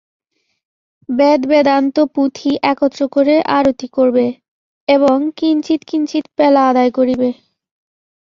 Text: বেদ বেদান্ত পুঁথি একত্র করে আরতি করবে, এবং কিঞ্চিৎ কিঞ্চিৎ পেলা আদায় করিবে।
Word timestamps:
বেদ 1.09 1.41
বেদান্ত 1.47 1.95
পুঁথি 2.15 2.51
একত্র 2.63 3.01
করে 3.07 3.35
আরতি 3.57 3.87
করবে, 3.87 4.25
এবং 4.87 5.17
কিঞ্চিৎ 5.37 5.81
কিঞ্চিৎ 5.87 6.25
পেলা 6.37 6.61
আদায় 6.67 6.91
করিবে। 6.91 7.29